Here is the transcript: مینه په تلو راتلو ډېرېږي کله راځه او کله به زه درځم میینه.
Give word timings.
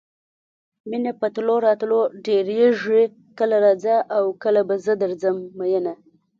مینه 0.89 1.11
په 1.19 1.27
تلو 1.35 1.55
راتلو 1.65 1.99
ډېرېږي 2.25 3.03
کله 3.39 3.55
راځه 3.65 3.95
او 4.17 4.23
کله 4.43 4.61
به 4.67 4.75
زه 4.85 4.93
درځم 5.03 5.37
میینه. 5.57 5.93